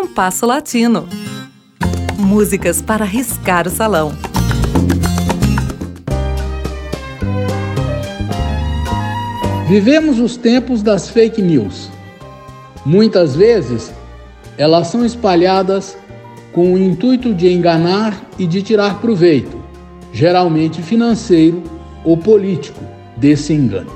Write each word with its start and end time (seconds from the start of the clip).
Compasso 0.00 0.46
Latino. 0.46 1.08
Músicas 2.16 2.80
para 2.80 3.04
riscar 3.04 3.66
o 3.66 3.70
salão. 3.70 4.12
Vivemos 9.66 10.20
os 10.20 10.36
tempos 10.36 10.84
das 10.84 11.10
fake 11.10 11.42
news. 11.42 11.90
Muitas 12.86 13.34
vezes, 13.34 13.92
elas 14.56 14.86
são 14.86 15.04
espalhadas 15.04 15.98
com 16.52 16.74
o 16.74 16.78
intuito 16.78 17.34
de 17.34 17.52
enganar 17.52 18.24
e 18.38 18.46
de 18.46 18.62
tirar 18.62 19.00
proveito, 19.00 19.60
geralmente 20.12 20.80
financeiro 20.80 21.60
ou 22.04 22.16
político, 22.16 22.84
desse 23.16 23.52
engano. 23.52 23.90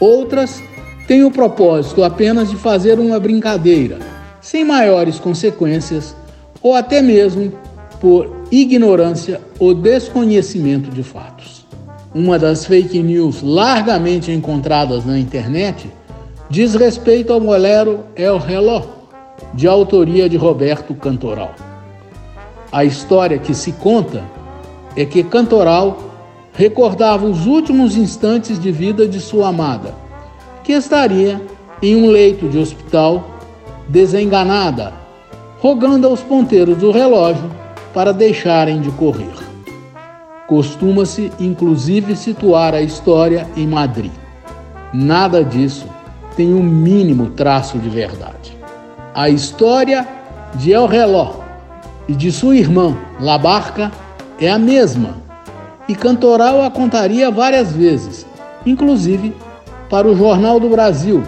Outras 0.00 0.60
têm 1.06 1.22
o 1.22 1.30
propósito 1.30 2.02
apenas 2.02 2.50
de 2.50 2.56
fazer 2.56 2.98
uma 2.98 3.20
brincadeira, 3.20 4.11
sem 4.52 4.66
maiores 4.66 5.18
consequências 5.18 6.14
ou 6.62 6.74
até 6.74 7.00
mesmo 7.00 7.50
por 7.98 8.44
ignorância 8.50 9.40
ou 9.58 9.72
desconhecimento 9.72 10.90
de 10.90 11.02
fatos. 11.02 11.64
Uma 12.14 12.38
das 12.38 12.66
fake 12.66 13.02
news 13.02 13.40
largamente 13.42 14.30
encontradas 14.30 15.06
na 15.06 15.18
internet 15.18 15.90
diz 16.50 16.74
respeito 16.74 17.32
ao 17.32 17.40
bolero 17.40 18.00
El 18.14 18.36
Reló, 18.36 18.82
de 19.54 19.66
autoria 19.66 20.28
de 20.28 20.36
Roberto 20.36 20.94
Cantoral. 20.96 21.54
A 22.70 22.84
história 22.84 23.38
que 23.38 23.54
se 23.54 23.72
conta 23.72 24.22
é 24.94 25.06
que 25.06 25.24
Cantoral 25.24 25.96
recordava 26.52 27.24
os 27.24 27.46
últimos 27.46 27.96
instantes 27.96 28.58
de 28.58 28.70
vida 28.70 29.08
de 29.08 29.18
sua 29.18 29.48
amada, 29.48 29.94
que 30.62 30.72
estaria 30.72 31.40
em 31.80 31.96
um 31.96 32.10
leito 32.10 32.50
de 32.50 32.58
hospital, 32.58 33.31
desenganada, 33.88 34.92
rogando 35.60 36.06
aos 36.06 36.20
ponteiros 36.20 36.78
do 36.78 36.90
relógio 36.90 37.50
para 37.92 38.12
deixarem 38.12 38.80
de 38.80 38.90
correr. 38.92 39.32
Costuma-se 40.46 41.32
inclusive 41.38 42.16
situar 42.16 42.74
a 42.74 42.80
história 42.80 43.46
em 43.56 43.66
Madrid. 43.66 44.12
Nada 44.92 45.44
disso 45.44 45.86
tem 46.36 46.52
um 46.52 46.62
mínimo 46.62 47.30
traço 47.30 47.78
de 47.78 47.88
verdade. 47.88 48.56
A 49.14 49.28
história 49.28 50.06
de 50.54 50.72
El 50.72 50.86
Reló 50.86 51.36
e 52.08 52.14
de 52.14 52.32
sua 52.32 52.56
irmã, 52.56 52.96
La 53.20 53.38
Barca, 53.38 53.90
é 54.40 54.50
a 54.50 54.58
mesma, 54.58 55.16
e 55.88 55.94
Cantoral 55.94 56.62
a 56.62 56.70
contaria 56.70 57.30
várias 57.30 57.72
vezes, 57.72 58.26
inclusive 58.66 59.34
para 59.88 60.08
o 60.08 60.16
Jornal 60.16 60.58
do 60.58 60.68
Brasil, 60.68 61.22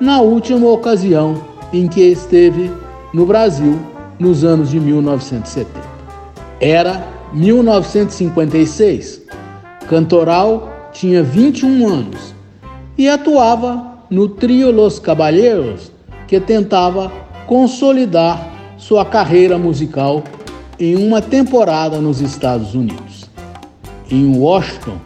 na 0.00 0.20
última 0.20 0.68
ocasião 0.68 1.40
em 1.72 1.86
que 1.88 2.00
esteve 2.00 2.70
no 3.12 3.24
Brasil, 3.26 3.78
nos 4.18 4.44
anos 4.44 4.70
de 4.70 4.80
1970. 4.80 5.70
Era 6.60 7.06
1956. 7.32 9.22
Cantoral 9.88 10.90
tinha 10.92 11.22
21 11.22 11.88
anos 11.88 12.34
e 12.96 13.08
atuava 13.08 13.98
no 14.10 14.28
trio 14.28 14.70
Los 14.70 14.98
Caballeros, 14.98 15.92
que 16.26 16.40
tentava 16.40 17.12
consolidar 17.46 18.48
sua 18.76 19.04
carreira 19.04 19.56
musical 19.56 20.22
em 20.78 20.96
uma 20.96 21.20
temporada 21.20 21.98
nos 21.98 22.20
Estados 22.20 22.74
Unidos. 22.74 23.28
Em 24.10 24.38
Washington, 24.38 24.98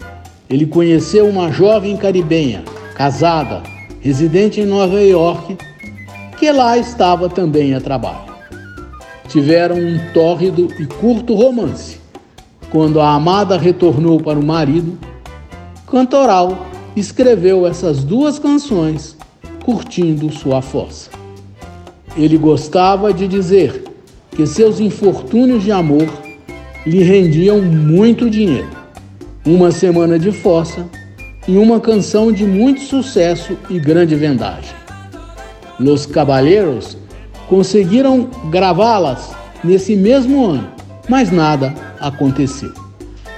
ele 0.49 0.67
conheceu 0.67 1.27
uma 1.29 1.51
jovem 1.51 1.97
caribenha, 1.97 2.63
casada, 2.95 3.63
residente 4.01 4.61
em 4.61 4.67
Nova 4.67 5.01
York, 5.01 5.57
que 6.43 6.51
lá 6.51 6.77
estava 6.77 7.29
também 7.29 7.73
a 7.73 7.81
trabalho. 7.81 8.33
Tiveram 9.29 9.77
um 9.77 9.97
tórrido 10.13 10.67
e 10.77 10.87
curto 10.87 11.37
romance 11.37 12.01
quando 12.69 13.01
a 13.01 13.15
amada 13.15 13.57
retornou 13.57 14.19
para 14.19 14.41
o 14.41 14.45
marido, 14.45 14.99
Cantoral 15.87 16.67
escreveu 16.97 17.65
essas 17.65 18.03
duas 18.03 18.41
canções 18.41 19.17
curtindo 19.65 20.33
sua 20.33 20.61
fossa. 20.61 21.11
Ele 22.17 22.37
gostava 22.37 23.15
de 23.15 23.29
dizer 23.29 23.85
que 24.33 24.45
seus 24.45 24.81
infortúnios 24.81 25.63
de 25.63 25.71
amor 25.71 26.09
lhe 26.85 27.05
rendiam 27.05 27.63
muito 27.63 28.29
dinheiro. 28.29 28.71
Uma 29.47 29.71
semana 29.71 30.19
de 30.19 30.33
fossa 30.33 30.89
e 31.47 31.57
uma 31.57 31.79
canção 31.79 32.33
de 32.33 32.45
muito 32.45 32.81
sucesso 32.81 33.57
e 33.71 33.79
grande 33.79 34.17
vendagem. 34.17 34.82
Los 35.83 36.07
Caballeros 36.07 36.97
conseguiram 37.49 38.29
gravá-las 38.51 39.35
nesse 39.65 39.97
mesmo 39.97 40.47
ano, 40.47 40.69
mas 41.09 41.33
nada 41.33 41.75
aconteceu. 41.99 42.73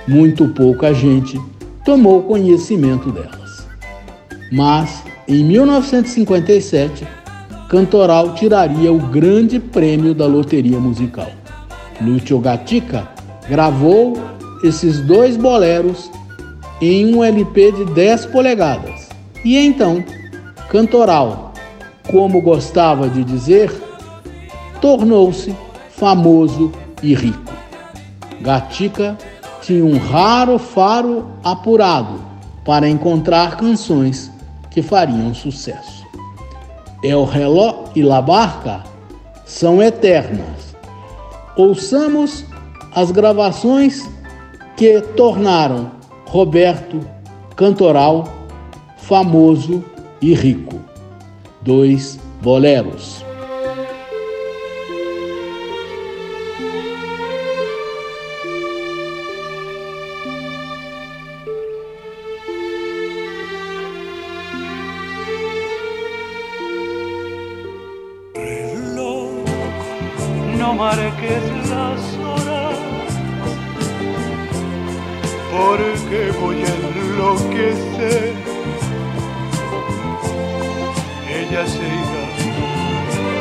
Muito 0.06 0.46
pouca 0.48 0.92
gente 0.92 1.40
tomou 1.86 2.22
conhecimento 2.24 3.10
delas. 3.10 3.66
Mas, 4.52 5.02
em 5.26 5.42
1957, 5.42 7.08
Cantoral 7.70 8.34
tiraria 8.34 8.92
o 8.92 8.98
grande 8.98 9.58
prêmio 9.58 10.14
da 10.14 10.26
loteria 10.26 10.78
musical. 10.78 11.30
Lúcio 11.98 12.38
Gatica 12.40 13.08
gravou 13.48 14.18
esses 14.62 15.00
dois 15.00 15.38
boleros 15.38 16.10
em 16.78 17.14
um 17.14 17.24
LP 17.24 17.72
de 17.72 17.84
10 17.86 18.26
polegadas. 18.26 19.08
E 19.42 19.56
então, 19.56 20.04
Cantoral, 20.68 21.43
como 22.10 22.40
gostava 22.40 23.08
de 23.08 23.24
dizer, 23.24 23.72
tornou-se 24.80 25.54
famoso 25.90 26.72
e 27.02 27.14
rico. 27.14 27.52
Gatica 28.40 29.16
tinha 29.62 29.84
um 29.84 29.96
raro 29.96 30.58
faro 30.58 31.26
apurado 31.42 32.20
para 32.64 32.88
encontrar 32.88 33.56
canções 33.56 34.30
que 34.70 34.82
fariam 34.82 35.32
sucesso. 35.34 36.04
El 37.02 37.24
Reló 37.24 37.84
e 37.94 38.02
La 38.02 38.20
Barca 38.20 38.82
são 39.44 39.82
eternas. 39.82 40.74
Ouçamos 41.56 42.44
as 42.94 43.10
gravações 43.10 44.08
que 44.76 45.00
tornaram 45.16 45.90
Roberto 46.26 47.00
Cantoral 47.54 48.24
famoso 48.96 49.84
e 50.20 50.34
rico. 50.34 50.80
Dois 51.64 52.18
boleros. 52.42 53.24
porque 75.54 76.30
voy 76.40 76.56
a 76.62 76.74
enloquecer. 76.98 78.43
Ella 81.44 81.60
irá 81.60 82.24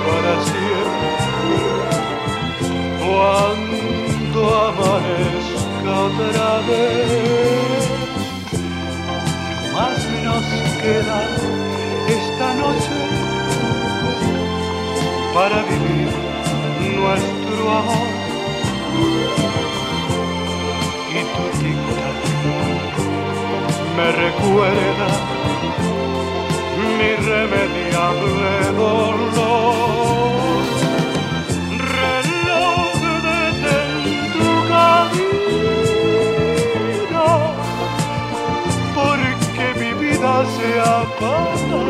para 0.06 0.34
siempre 0.44 1.10
cuando 3.00 4.40
amanezca 4.68 5.92
otra 6.08 6.50
vez. 6.68 7.84
Más 9.74 10.00
nos 10.26 10.46
queda 10.82 11.20
esta 12.10 12.48
noche 12.56 12.98
para 15.34 15.58
vivir 15.64 16.12
nuestro 16.98 17.64
amor 17.72 18.10
y 21.10 21.20
tu 21.34 21.44
tic-tac 21.58 22.20
me 23.96 24.08
recuerda 24.12 25.08
mi 26.98 27.06
irremediable 27.16 28.56
dolor. 28.78 30.64
Reloj 31.96 33.00
detén 33.28 33.92
tu 34.34 34.50
camino 34.74 35.62
porque 38.98 39.66
mi 39.80 39.92
vida 40.04 40.34
se 40.56 40.70
apaga. 40.80 41.84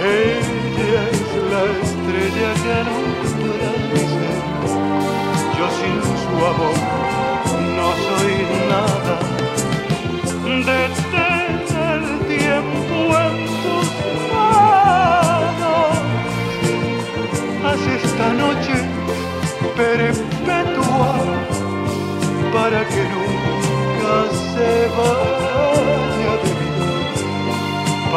Ella 0.00 1.00
es 1.16 1.28
la 1.52 1.62
estrella 1.82 2.50
que 2.62 2.70
alumbra 2.80 3.70
mi 3.90 4.02
ser. 4.14 4.42
Yo 5.56 5.66
sin 5.78 5.98
su 6.22 6.34
amor 6.52 7.07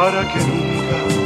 para 0.01 0.27
que 0.27 0.39
nunca 0.39 1.20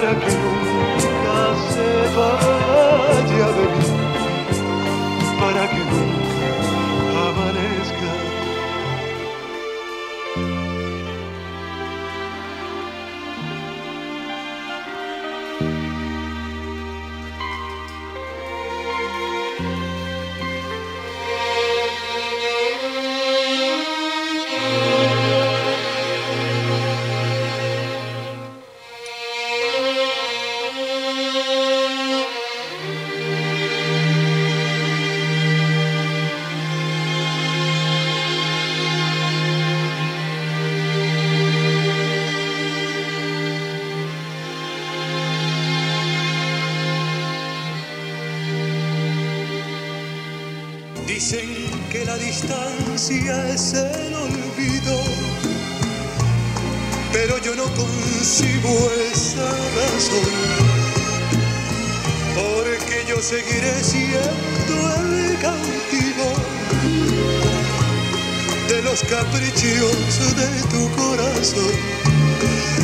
i 0.00 0.02
para 0.02 0.14
quem 0.14 0.39
Dicen 51.20 51.52
que 51.92 52.00
la 52.06 52.16
distancia 52.16 53.50
es 53.50 53.74
el 53.74 54.14
olvido, 54.14 55.02
pero 57.12 57.36
yo 57.42 57.54
no 57.56 57.64
concibo 57.74 58.90
esa 59.12 59.50
razón, 59.76 60.30
porque 62.34 63.04
yo 63.06 63.20
seguiré 63.20 63.84
siendo 63.84 64.94
el 64.96 65.38
cautivo 65.42 66.32
de 68.70 68.80
los 68.80 69.02
caprichos 69.02 70.34
de 70.36 70.62
tu 70.70 70.90
corazón. 70.96 71.76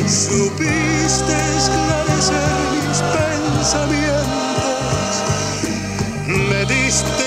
Supiste 0.05 1.33
esclarecer 1.57 2.53
mis 2.85 3.01
pensamientos, 3.17 5.25
me 6.27 6.65
diste 6.65 7.26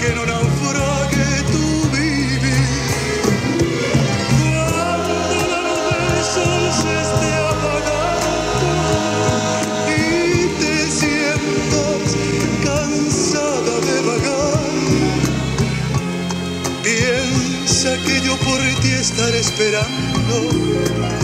Que 0.00 0.14
no 0.14 0.26
naufrague 0.26 1.42
tu 1.52 1.66
vivir. 1.96 3.22
Cuando 4.38 5.36
la 5.52 5.60
luz 5.68 5.82
del 5.90 6.24
sol 6.34 6.62
se 6.82 6.92
esté 7.04 7.30
apagando 7.52 8.68
y 9.88 10.00
te 10.60 10.74
sientas 11.00 12.06
cansada 12.64 13.74
de 13.88 13.96
vagar, 14.08 14.72
piensa 16.82 17.90
que 18.04 18.20
yo 18.26 18.36
por 18.38 18.60
ti 18.82 18.90
estaré 18.92 19.38
esperando 19.40 21.23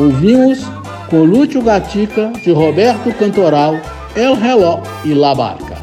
Ouvimos 0.00 0.60
com 1.10 1.24
Lúcio 1.24 1.60
Gatica, 1.60 2.32
de 2.42 2.50
Roberto 2.52 3.12
Cantoral, 3.18 3.74
El 4.16 4.34
Reló 4.34 4.80
e 5.04 5.12
La 5.12 5.34
Barca. 5.34 5.76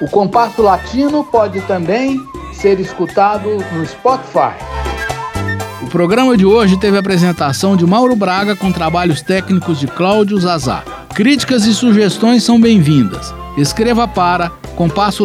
O 0.00 0.10
compasso 0.10 0.60
latino 0.60 1.22
pode 1.22 1.60
também 1.68 2.20
ser 2.52 2.80
escutado 2.80 3.48
no 3.72 3.86
Spotify. 3.86 4.56
O 5.82 5.86
programa 5.86 6.36
de 6.36 6.44
hoje 6.44 6.76
teve 6.76 6.96
a 6.96 7.00
apresentação 7.00 7.76
de 7.76 7.86
Mauro 7.86 8.16
Braga 8.16 8.56
com 8.56 8.72
trabalhos 8.72 9.22
técnicos 9.22 9.78
de 9.78 9.86
Cláudio 9.86 10.40
Zazá. 10.40 10.82
Críticas 11.14 11.66
e 11.66 11.74
sugestões 11.74 12.42
são 12.42 12.60
bem-vindas. 12.60 13.32
Escreva 13.56 14.08
para 14.08 14.50
compasso 14.74 15.24